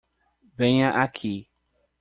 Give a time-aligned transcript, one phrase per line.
[0.57, 1.47] Venha aqui